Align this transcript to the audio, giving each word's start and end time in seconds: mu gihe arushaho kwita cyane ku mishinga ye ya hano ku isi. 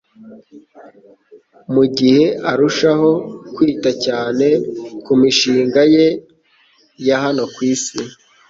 mu 1.73 1.83
gihe 1.95 2.25
arushaho 2.51 3.11
kwita 3.55 3.91
cyane 4.05 4.47
ku 5.03 5.11
mishinga 5.21 5.81
ye 5.93 6.07
ya 7.07 7.17
hano 7.23 7.43
ku 7.53 7.61
isi. 7.73 7.99